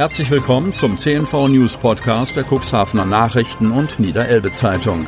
Herzlich 0.00 0.30
willkommen 0.30 0.72
zum 0.72 0.96
CNV 0.96 1.48
News 1.48 1.76
Podcast 1.76 2.34
der 2.34 2.46
Cuxhavener 2.50 3.04
Nachrichten 3.04 3.70
und 3.70 4.00
Niederelbe 4.00 4.50
Zeitung. 4.50 5.06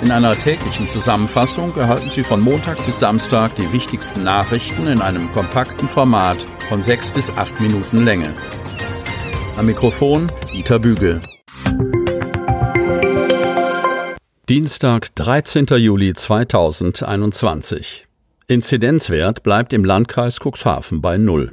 In 0.00 0.10
einer 0.10 0.34
täglichen 0.34 0.88
Zusammenfassung 0.88 1.76
erhalten 1.76 2.08
Sie 2.08 2.22
von 2.22 2.40
Montag 2.40 2.82
bis 2.86 2.98
Samstag 2.98 3.56
die 3.56 3.70
wichtigsten 3.70 4.24
Nachrichten 4.24 4.86
in 4.86 5.02
einem 5.02 5.30
kompakten 5.32 5.86
Format 5.86 6.38
von 6.70 6.82
sechs 6.82 7.10
bis 7.10 7.28
acht 7.36 7.60
Minuten 7.60 8.06
Länge. 8.06 8.32
Am 9.58 9.66
Mikrofon 9.66 10.32
Dieter 10.50 10.78
Bügel. 10.78 11.20
Dienstag, 14.48 15.14
13. 15.14 15.66
Juli 15.76 16.14
2021. 16.14 18.08
Inzidenzwert 18.46 19.42
bleibt 19.42 19.74
im 19.74 19.84
Landkreis 19.84 20.38
Cuxhaven 20.40 21.02
bei 21.02 21.18
Null. 21.18 21.52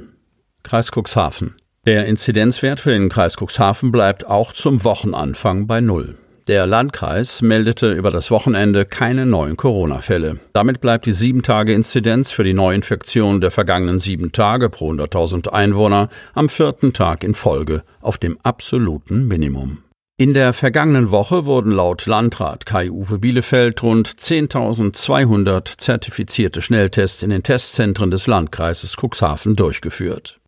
Kreis 0.62 0.90
Cuxhaven. 0.90 1.56
Der 1.86 2.06
Inzidenzwert 2.06 2.80
für 2.80 2.90
den 2.90 3.08
Kreis 3.08 3.36
Cuxhaven 3.36 3.92
bleibt 3.92 4.26
auch 4.26 4.52
zum 4.52 4.82
Wochenanfang 4.82 5.68
bei 5.68 5.80
Null. 5.80 6.16
Der 6.48 6.66
Landkreis 6.66 7.42
meldete 7.42 7.92
über 7.92 8.10
das 8.10 8.32
Wochenende 8.32 8.84
keine 8.84 9.24
neuen 9.24 9.56
Corona-Fälle. 9.56 10.40
Damit 10.52 10.80
bleibt 10.80 11.06
die 11.06 11.12
7-Tage-Inzidenz 11.12 12.32
für 12.32 12.42
die 12.42 12.54
Neuinfektion 12.54 13.40
der 13.40 13.52
vergangenen 13.52 14.00
sieben 14.00 14.32
Tage 14.32 14.68
pro 14.68 14.90
100.000 14.90 15.50
Einwohner 15.50 16.08
am 16.34 16.48
vierten 16.48 16.92
Tag 16.92 17.22
in 17.22 17.34
Folge 17.34 17.84
auf 18.00 18.18
dem 18.18 18.36
absoluten 18.42 19.28
Minimum. 19.28 19.78
In 20.18 20.34
der 20.34 20.54
vergangenen 20.54 21.12
Woche 21.12 21.46
wurden 21.46 21.70
laut 21.70 22.06
Landrat 22.06 22.66
Kai-Uwe 22.66 23.20
Bielefeld 23.20 23.80
rund 23.84 24.08
10.200 24.08 25.78
zertifizierte 25.78 26.62
Schnelltests 26.62 27.22
in 27.22 27.30
den 27.30 27.44
Testzentren 27.44 28.10
des 28.10 28.26
Landkreises 28.26 28.96
Cuxhaven 28.96 29.54
durchgeführt. 29.54 30.40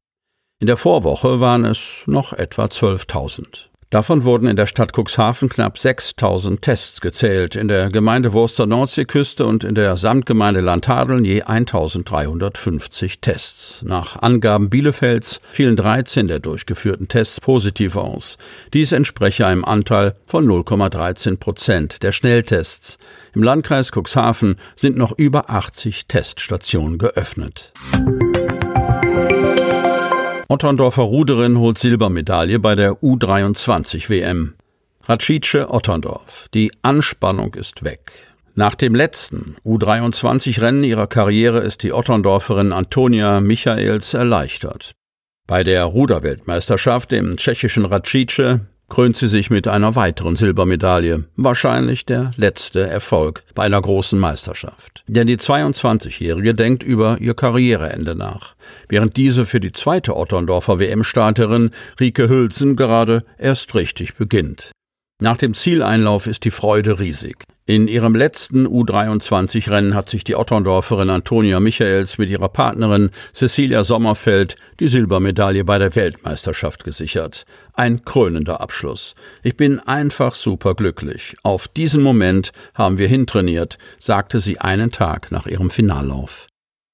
In 0.60 0.66
der 0.66 0.76
Vorwoche 0.76 1.38
waren 1.38 1.64
es 1.64 2.02
noch 2.06 2.32
etwa 2.32 2.64
12.000. 2.64 3.68
Davon 3.90 4.24
wurden 4.24 4.48
in 4.48 4.56
der 4.56 4.66
Stadt 4.66 4.92
Cuxhaven 4.92 5.48
knapp 5.48 5.76
6.000 5.76 6.60
Tests 6.60 7.00
gezählt, 7.00 7.54
in 7.54 7.68
der 7.68 7.90
Gemeinde 7.90 8.32
Wurster 8.32 8.66
Nordseeküste 8.66 9.46
und 9.46 9.62
in 9.62 9.76
der 9.76 9.96
Samtgemeinde 9.96 10.60
Landhadeln 10.60 11.24
je 11.24 11.44
1.350 11.44 13.20
Tests. 13.20 13.82
Nach 13.86 14.20
Angaben 14.20 14.68
Bielefelds 14.68 15.40
fielen 15.52 15.76
13 15.76 16.26
der 16.26 16.40
durchgeführten 16.40 17.06
Tests 17.06 17.40
positiv 17.40 17.96
aus. 17.96 18.36
Dies 18.74 18.90
entspreche 18.90 19.46
einem 19.46 19.64
Anteil 19.64 20.16
von 20.26 20.44
0,13 20.44 21.38
Prozent 21.38 22.02
der 22.02 22.10
Schnelltests. 22.10 22.98
Im 23.32 23.44
Landkreis 23.44 23.92
Cuxhaven 23.92 24.56
sind 24.74 24.98
noch 24.98 25.16
über 25.16 25.50
80 25.50 26.08
Teststationen 26.08 26.98
geöffnet. 26.98 27.72
Otterndorfer 30.50 31.02
Ruderin 31.02 31.58
holt 31.58 31.76
Silbermedaille 31.76 32.58
bei 32.58 32.74
der 32.74 33.02
U23 33.02 34.08
WM. 34.08 34.54
Racice 35.04 35.68
Otterndorf. 35.68 36.48
Die 36.54 36.72
Anspannung 36.80 37.52
ist 37.52 37.84
weg. 37.84 38.12
Nach 38.54 38.74
dem 38.74 38.94
letzten 38.94 39.56
U23-Rennen 39.66 40.84
ihrer 40.84 41.06
Karriere 41.06 41.58
ist 41.58 41.82
die 41.82 41.92
Otterndorferin 41.92 42.72
Antonia 42.72 43.40
Michaels 43.40 44.14
erleichtert. 44.14 44.92
Bei 45.46 45.64
der 45.64 45.84
Ruderweltmeisterschaft 45.84 47.12
im 47.12 47.36
tschechischen 47.36 47.84
Racice 47.84 48.60
krönt 48.88 49.16
sie 49.16 49.28
sich 49.28 49.50
mit 49.50 49.68
einer 49.68 49.96
weiteren 49.96 50.36
Silbermedaille, 50.36 51.24
wahrscheinlich 51.36 52.06
der 52.06 52.30
letzte 52.36 52.86
Erfolg 52.86 53.44
bei 53.54 53.64
einer 53.64 53.80
großen 53.80 54.18
Meisterschaft. 54.18 55.04
Denn 55.06 55.26
die 55.26 55.36
22-Jährige 55.36 56.54
denkt 56.54 56.82
über 56.82 57.18
ihr 57.18 57.34
Karriereende 57.34 58.14
nach, 58.14 58.54
während 58.88 59.16
diese 59.16 59.46
für 59.46 59.60
die 59.60 59.72
zweite 59.72 60.16
Otterndorfer 60.16 60.78
WM-Starterin 60.78 61.70
Rike 62.00 62.28
Hülsen 62.28 62.76
gerade 62.76 63.24
erst 63.38 63.74
richtig 63.74 64.16
beginnt. 64.16 64.72
Nach 65.20 65.36
dem 65.36 65.52
Zieleinlauf 65.52 66.28
ist 66.28 66.44
die 66.44 66.52
Freude 66.52 67.00
riesig. 67.00 67.42
In 67.66 67.88
ihrem 67.88 68.14
letzten 68.14 68.68
U23-Rennen 68.68 69.96
hat 69.96 70.08
sich 70.08 70.22
die 70.22 70.36
Otterndorferin 70.36 71.10
Antonia 71.10 71.58
Michaels 71.58 72.18
mit 72.18 72.30
ihrer 72.30 72.48
Partnerin 72.48 73.10
Cecilia 73.34 73.82
Sommerfeld 73.82 74.54
die 74.78 74.86
Silbermedaille 74.86 75.64
bei 75.64 75.78
der 75.78 75.96
Weltmeisterschaft 75.96 76.84
gesichert. 76.84 77.46
Ein 77.74 78.04
krönender 78.04 78.60
Abschluss. 78.60 79.14
Ich 79.42 79.56
bin 79.56 79.80
einfach 79.80 80.34
superglücklich. 80.34 81.36
Auf 81.42 81.66
diesen 81.66 82.04
Moment 82.04 82.52
haben 82.76 82.98
wir 82.98 83.08
hintrainiert, 83.08 83.76
sagte 83.98 84.38
sie 84.38 84.60
einen 84.60 84.92
Tag 84.92 85.32
nach 85.32 85.48
ihrem 85.48 85.70
Finallauf. 85.70 86.46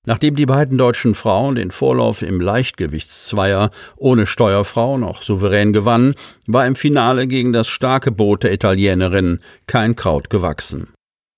Nachdem 0.06 0.36
die 0.36 0.46
beiden 0.46 0.78
deutschen 0.78 1.14
Frauen 1.14 1.54
den 1.54 1.70
Vorlauf 1.70 2.22
im 2.22 2.40
Leichtgewichtszweier 2.40 3.70
ohne 3.96 4.26
Steuerfrau 4.26 4.98
noch 4.98 5.22
souverän 5.22 5.72
gewannen, 5.72 6.14
war 6.46 6.66
im 6.66 6.76
Finale 6.76 7.26
gegen 7.26 7.52
das 7.52 7.68
starke 7.68 8.10
Boot 8.10 8.42
der 8.42 8.52
Italienerinnen 8.52 9.40
kein 9.66 9.96
Kraut 9.96 10.30
gewachsen. 10.30 10.93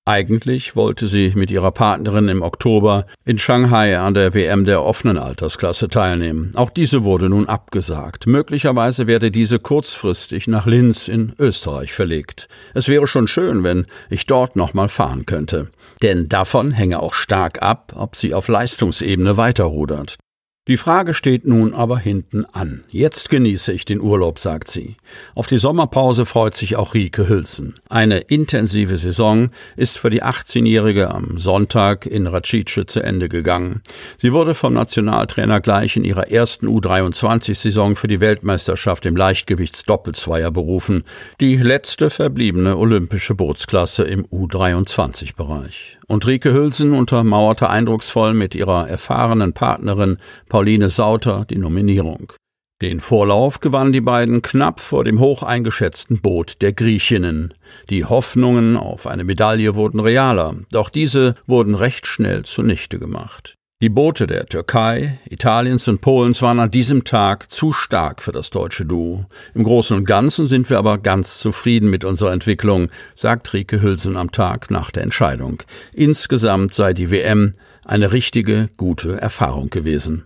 Eigentlich 0.08 0.76
wollte 0.76 1.08
sie 1.08 1.32
mit 1.34 1.50
ihrer 1.50 1.72
Partnerin 1.72 2.28
im 2.28 2.42
Oktober 2.42 3.06
in 3.24 3.38
Shanghai 3.38 3.98
an 3.98 4.14
der 4.14 4.34
WM 4.34 4.64
der 4.64 4.84
offenen 4.84 5.18
Altersklasse 5.18 5.88
teilnehmen. 5.88 6.52
Auch 6.54 6.70
diese 6.70 7.02
wurde 7.02 7.28
nun 7.28 7.48
abgesagt. 7.48 8.28
Möglicherweise 8.28 9.08
werde 9.08 9.32
diese 9.32 9.58
kurzfristig 9.58 10.46
nach 10.46 10.64
Linz 10.64 11.08
in 11.08 11.32
Österreich 11.40 11.92
verlegt. 11.92 12.46
Es 12.72 12.86
wäre 12.86 13.08
schon 13.08 13.26
schön, 13.26 13.64
wenn 13.64 13.86
ich 14.08 14.26
dort 14.26 14.54
nochmal 14.54 14.88
fahren 14.88 15.26
könnte. 15.26 15.70
Denn 16.02 16.28
davon 16.28 16.70
hänge 16.70 17.02
auch 17.02 17.12
stark 17.12 17.60
ab, 17.60 17.92
ob 17.96 18.14
sie 18.14 18.32
auf 18.32 18.46
Leistungsebene 18.46 19.36
weiterrudert. 19.36 20.18
Die 20.68 20.76
Frage 20.76 21.14
steht 21.14 21.46
nun 21.46 21.74
aber 21.74 21.96
hinten 21.96 22.44
an. 22.44 22.82
Jetzt 22.90 23.30
genieße 23.30 23.72
ich 23.72 23.84
den 23.84 24.00
Urlaub, 24.00 24.40
sagt 24.40 24.68
sie. 24.68 24.96
Auf 25.36 25.46
die 25.46 25.58
Sommerpause 25.58 26.26
freut 26.26 26.56
sich 26.56 26.74
auch 26.74 26.92
Rike 26.92 27.28
Hülsen. 27.28 27.74
Eine 27.88 28.18
intensive 28.18 28.96
Saison 28.96 29.50
ist 29.76 29.96
für 29.96 30.10
die 30.10 30.24
18-Jährige 30.24 31.14
am 31.14 31.38
Sonntag 31.38 32.04
in 32.04 32.26
Racice 32.26 32.84
zu 32.84 33.00
Ende 33.00 33.28
gegangen. 33.28 33.82
Sie 34.18 34.32
wurde 34.32 34.54
vom 34.54 34.74
Nationaltrainer 34.74 35.60
gleich 35.60 35.96
in 35.96 36.04
ihrer 36.04 36.32
ersten 36.32 36.66
U23-Saison 36.66 37.94
für 37.94 38.08
die 38.08 38.18
Weltmeisterschaft 38.18 39.06
im 39.06 39.16
Leichtgewichtsdoppelzweier 39.16 40.50
berufen, 40.50 41.04
die 41.38 41.58
letzte 41.58 42.10
verbliebene 42.10 42.76
olympische 42.76 43.36
Bootsklasse 43.36 44.02
im 44.02 44.26
U23-Bereich. 44.26 45.95
Und 46.08 46.26
Rike 46.26 46.52
Hülsen 46.52 46.92
untermauerte 46.92 47.68
eindrucksvoll 47.68 48.32
mit 48.32 48.54
ihrer 48.54 48.88
erfahrenen 48.88 49.52
Partnerin 49.52 50.18
Pauline 50.48 50.88
Sauter 50.88 51.44
die 51.48 51.58
Nominierung. 51.58 52.32
Den 52.82 53.00
Vorlauf 53.00 53.60
gewannen 53.60 53.92
die 53.92 54.02
beiden 54.02 54.42
knapp 54.42 54.80
vor 54.80 55.02
dem 55.02 55.18
hoch 55.18 55.42
eingeschätzten 55.42 56.20
Boot 56.20 56.60
der 56.60 56.74
Griechinnen. 56.74 57.54
Die 57.88 58.04
Hoffnungen 58.04 58.76
auf 58.76 59.06
eine 59.06 59.24
Medaille 59.24 59.74
wurden 59.76 59.98
realer, 59.98 60.56
doch 60.70 60.90
diese 60.90 61.34
wurden 61.46 61.74
recht 61.74 62.06
schnell 62.06 62.44
zunichte 62.44 62.98
gemacht. 62.98 63.55
Die 63.82 63.90
Boote 63.90 64.26
der 64.26 64.46
Türkei, 64.46 65.18
Italiens 65.28 65.86
und 65.86 66.00
Polens 66.00 66.40
waren 66.40 66.60
an 66.60 66.70
diesem 66.70 67.04
Tag 67.04 67.50
zu 67.50 67.74
stark 67.74 68.22
für 68.22 68.32
das 68.32 68.48
deutsche 68.48 68.86
Duo. 68.86 69.26
Im 69.52 69.64
Großen 69.64 69.94
und 69.94 70.06
Ganzen 70.06 70.48
sind 70.48 70.70
wir 70.70 70.78
aber 70.78 70.96
ganz 70.96 71.40
zufrieden 71.40 71.90
mit 71.90 72.02
unserer 72.02 72.32
Entwicklung, 72.32 72.88
sagt 73.14 73.52
Rike 73.52 73.82
Hülsen 73.82 74.16
am 74.16 74.32
Tag 74.32 74.70
nach 74.70 74.90
der 74.90 75.02
Entscheidung. 75.02 75.62
Insgesamt 75.92 76.72
sei 76.72 76.94
die 76.94 77.10
WM 77.10 77.52
eine 77.84 78.12
richtige, 78.12 78.70
gute 78.78 79.20
Erfahrung 79.20 79.68
gewesen. 79.68 80.24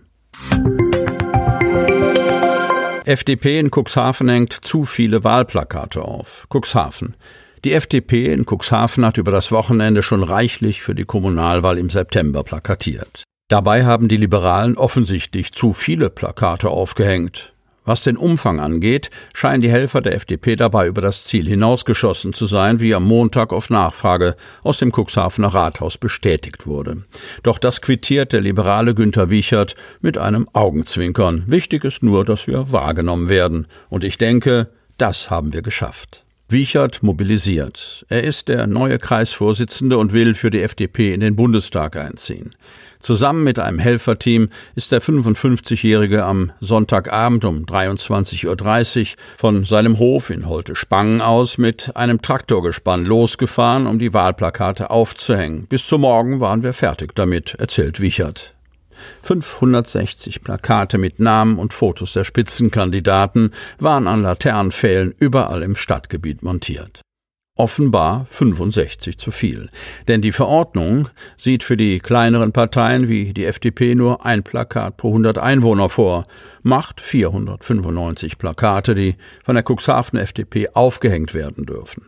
FDP 3.03 3.59
in 3.59 3.69
Cuxhaven 3.69 4.29
hängt 4.29 4.53
zu 4.53 4.85
viele 4.85 5.25
Wahlplakate 5.25 6.03
auf. 6.03 6.47
Cuxhaven. 6.49 7.17
Die 7.65 7.73
FDP 7.73 8.31
in 8.31 8.45
Cuxhaven 8.45 9.05
hat 9.05 9.17
über 9.17 9.33
das 9.33 9.51
Wochenende 9.51 10.03
schon 10.03 10.23
reichlich 10.23 10.81
für 10.81 10.95
die 10.95 11.03
Kommunalwahl 11.03 11.77
im 11.77 11.89
September 11.89 12.45
plakatiert. 12.45 13.25
Dabei 13.51 13.83
haben 13.83 14.07
die 14.07 14.15
Liberalen 14.15 14.77
offensichtlich 14.77 15.51
zu 15.51 15.73
viele 15.73 16.09
Plakate 16.09 16.69
aufgehängt. 16.69 17.51
Was 17.83 18.01
den 18.01 18.15
Umfang 18.15 18.61
angeht, 18.61 19.09
scheinen 19.33 19.61
die 19.61 19.69
Helfer 19.69 19.99
der 19.99 20.15
FDP 20.15 20.55
dabei 20.55 20.87
über 20.87 21.01
das 21.01 21.25
Ziel 21.25 21.49
hinausgeschossen 21.49 22.31
zu 22.31 22.45
sein, 22.45 22.79
wie 22.79 22.95
am 22.95 23.03
Montag 23.03 23.51
auf 23.51 23.69
Nachfrage 23.69 24.37
aus 24.63 24.77
dem 24.77 24.93
Cuxhavener 24.93 25.49
Rathaus 25.49 25.97
bestätigt 25.97 26.65
wurde. 26.65 27.03
Doch 27.43 27.57
das 27.57 27.81
quittiert 27.81 28.31
der 28.31 28.39
liberale 28.39 28.95
Günther 28.95 29.29
Wiechert 29.29 29.75
mit 29.99 30.17
einem 30.17 30.47
Augenzwinkern. 30.53 31.43
Wichtig 31.47 31.83
ist 31.83 32.03
nur, 32.03 32.23
dass 32.23 32.47
wir 32.47 32.71
wahrgenommen 32.71 33.27
werden. 33.27 33.67
Und 33.89 34.05
ich 34.05 34.17
denke, 34.17 34.69
das 34.97 35.29
haben 35.29 35.51
wir 35.51 35.61
geschafft. 35.61 36.23
Wiechert 36.51 37.01
mobilisiert. 37.01 38.05
Er 38.09 38.23
ist 38.23 38.49
der 38.49 38.67
neue 38.67 38.99
Kreisvorsitzende 38.99 39.97
und 39.97 40.13
will 40.13 40.33
für 40.33 40.49
die 40.49 40.61
FDP 40.61 41.13
in 41.13 41.21
den 41.21 41.35
Bundestag 41.35 41.95
einziehen. 41.95 42.55
Zusammen 42.99 43.43
mit 43.43 43.57
einem 43.57 43.79
Helferteam 43.79 44.49
ist 44.75 44.91
der 44.91 45.01
55-Jährige 45.01 46.23
am 46.23 46.51
Sonntagabend 46.59 47.45
um 47.45 47.65
23.30 47.65 48.99
Uhr 49.01 49.17
von 49.37 49.65
seinem 49.65 49.97
Hof 49.97 50.29
in 50.29 50.47
Holte-Spangen 50.47 51.21
aus 51.21 51.57
mit 51.57 51.95
einem 51.95 52.21
Traktorgespann 52.21 53.05
losgefahren, 53.05 53.87
um 53.87 53.97
die 53.97 54.13
Wahlplakate 54.13 54.89
aufzuhängen. 54.89 55.67
Bis 55.67 55.87
zum 55.87 56.01
Morgen 56.01 56.39
waren 56.41 56.63
wir 56.63 56.73
fertig 56.73 57.15
damit, 57.15 57.55
erzählt 57.55 58.01
Wiechert. 58.01 58.53
560 59.23 60.43
Plakate 60.43 60.97
mit 60.97 61.19
Namen 61.19 61.57
und 61.57 61.73
Fotos 61.73 62.13
der 62.13 62.23
Spitzenkandidaten 62.23 63.53
waren 63.79 64.07
an 64.07 64.21
Laternenpfählen 64.21 65.13
überall 65.17 65.63
im 65.63 65.75
Stadtgebiet 65.75 66.43
montiert. 66.43 67.01
Offenbar 67.57 68.25
65 68.29 69.17
zu 69.17 69.29
viel. 69.29 69.69
Denn 70.07 70.21
die 70.21 70.31
Verordnung 70.31 71.09
sieht 71.37 71.63
für 71.63 71.75
die 71.75 71.99
kleineren 71.99 72.53
Parteien 72.53 73.09
wie 73.09 73.33
die 73.33 73.45
FDP 73.45 73.93
nur 73.93 74.25
ein 74.25 74.41
Plakat 74.41 74.97
pro 74.97 75.09
100 75.09 75.37
Einwohner 75.37 75.89
vor, 75.89 76.25
macht 76.63 77.01
495 77.01 78.37
Plakate, 78.37 78.95
die 78.95 79.15
von 79.43 79.55
der 79.55 79.65
Cuxhaven 79.67 80.17
FDP 80.17 80.69
aufgehängt 80.73 81.33
werden 81.33 81.65
dürfen. 81.65 82.05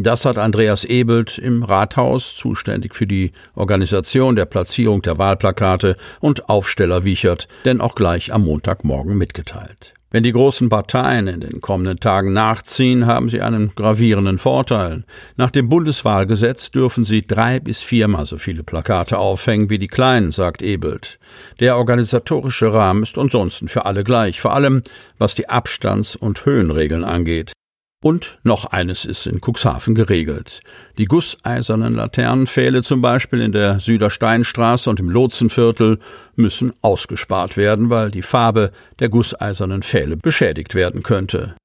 Das 0.00 0.24
hat 0.24 0.38
Andreas 0.38 0.84
Ebelt 0.84 1.38
im 1.38 1.64
Rathaus, 1.64 2.36
zuständig 2.36 2.94
für 2.94 3.08
die 3.08 3.32
Organisation 3.56 4.36
der 4.36 4.44
Platzierung 4.46 5.02
der 5.02 5.18
Wahlplakate 5.18 5.96
und 6.20 6.48
Aufsteller 6.48 7.04
Wiechert, 7.04 7.48
denn 7.64 7.80
auch 7.80 7.96
gleich 7.96 8.32
am 8.32 8.44
Montagmorgen 8.44 9.18
mitgeteilt. 9.18 9.94
Wenn 10.12 10.22
die 10.22 10.30
großen 10.30 10.68
Parteien 10.68 11.26
in 11.26 11.40
den 11.40 11.60
kommenden 11.60 11.98
Tagen 11.98 12.32
nachziehen, 12.32 13.06
haben 13.06 13.28
sie 13.28 13.42
einen 13.42 13.74
gravierenden 13.74 14.38
Vorteil. 14.38 15.02
Nach 15.36 15.50
dem 15.50 15.68
Bundeswahlgesetz 15.68 16.70
dürfen 16.70 17.04
sie 17.04 17.26
drei 17.26 17.58
bis 17.58 17.82
viermal 17.82 18.24
so 18.24 18.38
viele 18.38 18.62
Plakate 18.62 19.18
aufhängen 19.18 19.68
wie 19.68 19.78
die 19.78 19.88
kleinen, 19.88 20.30
sagt 20.30 20.62
Ebelt. 20.62 21.18
Der 21.58 21.76
organisatorische 21.76 22.72
Rahmen 22.72 23.02
ist 23.02 23.18
ansonsten 23.18 23.66
für 23.66 23.84
alle 23.84 24.04
gleich, 24.04 24.40
vor 24.40 24.54
allem 24.54 24.82
was 25.18 25.34
die 25.34 25.48
Abstands- 25.48 26.14
und 26.14 26.46
Höhenregeln 26.46 27.02
angeht. 27.02 27.52
Und 28.00 28.38
noch 28.44 28.66
eines 28.66 29.04
ist 29.04 29.26
in 29.26 29.40
Cuxhaven 29.40 29.96
geregelt. 29.96 30.60
Die 30.98 31.06
gusseisernen 31.06 31.94
Laternenpfähle 31.94 32.82
zum 32.82 33.02
Beispiel 33.02 33.40
in 33.40 33.50
der 33.50 33.80
Südersteinstraße 33.80 34.88
und 34.88 35.00
im 35.00 35.10
Lotsenviertel 35.10 35.98
müssen 36.36 36.72
ausgespart 36.80 37.56
werden, 37.56 37.90
weil 37.90 38.12
die 38.12 38.22
Farbe 38.22 38.70
der 39.00 39.08
gusseisernen 39.08 39.82
Pfähle 39.82 40.16
beschädigt 40.16 40.76
werden 40.76 41.02
könnte. 41.02 41.56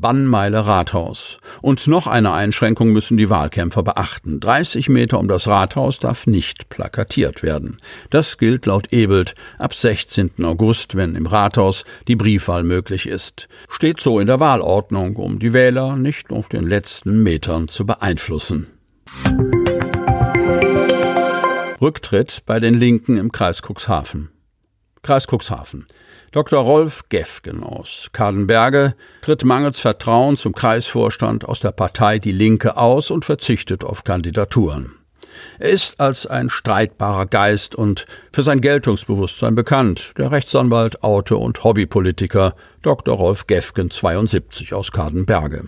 Bannmeile 0.00 0.66
Rathaus. 0.66 1.38
Und 1.60 1.86
noch 1.86 2.06
eine 2.06 2.32
Einschränkung 2.32 2.92
müssen 2.92 3.16
die 3.16 3.30
Wahlkämpfer 3.30 3.82
beachten. 3.82 4.40
30 4.40 4.88
Meter 4.88 5.18
um 5.18 5.28
das 5.28 5.48
Rathaus 5.48 5.98
darf 5.98 6.26
nicht 6.26 6.68
plakatiert 6.68 7.42
werden. 7.42 7.78
Das 8.10 8.38
gilt 8.38 8.66
laut 8.66 8.92
Ebelt 8.92 9.34
ab 9.58 9.74
16. 9.74 10.44
August, 10.44 10.94
wenn 10.94 11.14
im 11.14 11.26
Rathaus 11.26 11.84
die 12.06 12.16
Briefwahl 12.16 12.62
möglich 12.62 13.08
ist. 13.08 13.48
Steht 13.68 14.00
so 14.00 14.20
in 14.20 14.26
der 14.26 14.40
Wahlordnung, 14.40 15.16
um 15.16 15.38
die 15.38 15.52
Wähler 15.52 15.96
nicht 15.96 16.32
auf 16.32 16.48
den 16.48 16.64
letzten 16.64 17.22
Metern 17.22 17.68
zu 17.68 17.86
beeinflussen. 17.86 18.68
Rücktritt 21.80 22.42
bei 22.46 22.60
den 22.60 22.74
Linken 22.74 23.16
im 23.16 23.30
Kreis 23.30 23.62
Cuxhaven. 23.62 24.30
Kreis 25.02 25.26
Cuxhaven. 25.26 25.86
Dr. 26.30 26.62
Rolf 26.62 27.08
Gefgen 27.08 27.62
aus 27.62 28.10
Kadenberge 28.12 28.94
tritt 29.22 29.44
mangels 29.44 29.80
Vertrauen 29.80 30.36
zum 30.36 30.54
Kreisvorstand 30.54 31.46
aus 31.46 31.60
der 31.60 31.72
Partei 31.72 32.18
Die 32.18 32.32
Linke 32.32 32.76
aus 32.76 33.10
und 33.10 33.24
verzichtet 33.24 33.82
auf 33.82 34.04
Kandidaturen. 34.04 34.92
Er 35.58 35.70
ist 35.70 36.00
als 36.00 36.26
ein 36.26 36.50
streitbarer 36.50 37.26
Geist 37.26 37.74
und 37.74 38.06
für 38.32 38.42
sein 38.42 38.60
Geltungsbewusstsein 38.60 39.54
bekannt, 39.54 40.12
der 40.18 40.30
Rechtsanwalt, 40.30 41.02
Autor 41.02 41.40
und 41.40 41.62
Hobbypolitiker 41.64 42.54
Dr. 42.82 43.16
Rolf 43.16 43.46
Gefgen 43.46 43.90
72 43.90 44.74
aus 44.74 44.92
Kadenberge. 44.92 45.64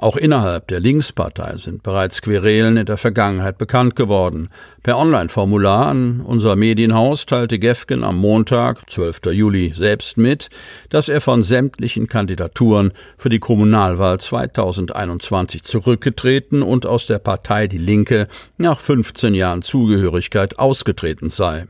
Auch 0.00 0.16
innerhalb 0.16 0.68
der 0.68 0.78
Linkspartei 0.78 1.56
sind 1.56 1.82
bereits 1.82 2.22
Querelen 2.22 2.76
in 2.76 2.86
der 2.86 2.98
Vergangenheit 2.98 3.58
bekannt 3.58 3.96
geworden. 3.96 4.48
Per 4.84 4.96
Online-Formular 4.96 5.88
an 5.88 6.20
unser 6.20 6.54
Medienhaus 6.54 7.26
teilte 7.26 7.58
Gefgen 7.58 8.04
am 8.04 8.16
Montag, 8.16 8.88
12. 8.88 9.32
Juli, 9.32 9.72
selbst 9.74 10.16
mit, 10.16 10.50
dass 10.88 11.08
er 11.08 11.20
von 11.20 11.42
sämtlichen 11.42 12.06
Kandidaturen 12.06 12.92
für 13.16 13.28
die 13.28 13.40
Kommunalwahl 13.40 14.20
2021 14.20 15.64
zurückgetreten 15.64 16.62
und 16.62 16.86
aus 16.86 17.06
der 17.06 17.18
Partei 17.18 17.66
Die 17.66 17.78
Linke 17.78 18.28
nach 18.56 18.78
15 18.78 19.34
Jahren 19.34 19.62
Zugehörigkeit 19.62 20.60
ausgetreten 20.60 21.28
sei. 21.28 21.66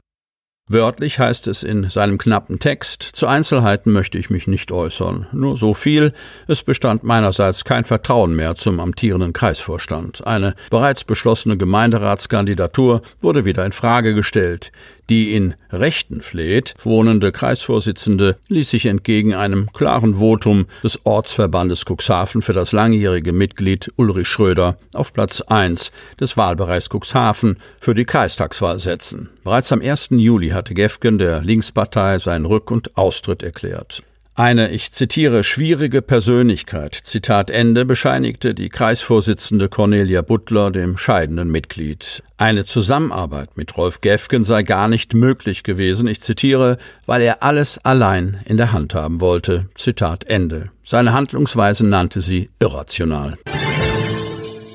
Wörtlich 0.70 1.18
heißt 1.18 1.46
es 1.46 1.62
in 1.62 1.88
seinem 1.88 2.18
knappen 2.18 2.58
Text, 2.58 3.02
zu 3.02 3.26
Einzelheiten 3.26 3.90
möchte 3.90 4.18
ich 4.18 4.28
mich 4.28 4.46
nicht 4.46 4.70
äußern, 4.70 5.26
nur 5.32 5.56
so 5.56 5.72
viel, 5.72 6.12
es 6.46 6.62
bestand 6.62 7.04
meinerseits 7.04 7.64
kein 7.64 7.86
Vertrauen 7.86 8.36
mehr 8.36 8.54
zum 8.54 8.78
amtierenden 8.78 9.32
Kreisvorstand. 9.32 10.26
Eine 10.26 10.54
bereits 10.68 11.04
beschlossene 11.04 11.56
Gemeinderatskandidatur 11.56 13.00
wurde 13.22 13.46
wieder 13.46 13.64
in 13.64 13.72
Frage 13.72 14.12
gestellt. 14.12 14.70
Die 15.10 15.32
in 15.32 15.54
Rechtenfleet 15.70 16.74
wohnende 16.82 17.32
Kreisvorsitzende 17.32 18.36
ließ 18.48 18.68
sich 18.68 18.84
entgegen 18.84 19.34
einem 19.34 19.72
klaren 19.72 20.16
Votum 20.16 20.66
des 20.82 21.00
Ortsverbandes 21.04 21.84
Cuxhaven 21.86 22.42
für 22.42 22.52
das 22.52 22.72
langjährige 22.72 23.32
Mitglied 23.32 23.90
Ulrich 23.96 24.28
Schröder 24.28 24.76
auf 24.92 25.14
Platz 25.14 25.40
1 25.40 25.92
des 26.20 26.36
Wahlbereichs 26.36 26.90
Cuxhaven 26.90 27.56
für 27.80 27.94
die 27.94 28.04
Kreistagswahl 28.04 28.78
setzen. 28.80 29.30
Bereits 29.44 29.72
am 29.72 29.80
1. 29.80 30.08
Juli 30.10 30.50
hatte 30.50 30.74
Gefgen 30.74 31.16
der 31.16 31.42
Linkspartei 31.42 32.18
seinen 32.18 32.44
Rück- 32.44 32.70
und 32.70 32.98
Austritt 32.98 33.42
erklärt. 33.42 34.02
Eine, 34.38 34.70
ich 34.70 34.92
zitiere, 34.92 35.42
schwierige 35.42 36.00
Persönlichkeit, 36.00 36.94
Zitat 36.94 37.50
Ende, 37.50 37.84
bescheinigte 37.84 38.54
die 38.54 38.68
Kreisvorsitzende 38.68 39.68
Cornelia 39.68 40.22
Butler 40.22 40.70
dem 40.70 40.96
scheidenden 40.96 41.50
Mitglied. 41.50 42.22
Eine 42.36 42.64
Zusammenarbeit 42.64 43.56
mit 43.56 43.76
Rolf 43.76 44.00
Gefgen 44.00 44.44
sei 44.44 44.62
gar 44.62 44.86
nicht 44.86 45.12
möglich 45.12 45.64
gewesen, 45.64 46.06
ich 46.06 46.20
zitiere, 46.20 46.78
weil 47.04 47.22
er 47.22 47.42
alles 47.42 47.84
allein 47.84 48.38
in 48.44 48.58
der 48.58 48.70
Hand 48.70 48.94
haben 48.94 49.20
wollte. 49.20 49.70
Zitat 49.74 50.30
Ende. 50.30 50.70
Seine 50.84 51.12
Handlungsweise 51.12 51.84
nannte 51.84 52.20
sie 52.20 52.48
irrational. 52.60 53.38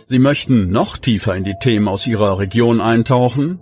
Sie 0.04 0.19
möchten 0.19 0.71
noch 0.71 0.98
tiefer 0.98 1.38
in 1.38 1.45
die 1.45 1.56
Themen 1.57 1.88
aus 1.88 2.06
Ihrer 2.06 2.38
Region 2.38 2.81
eintauchen? 2.81 3.62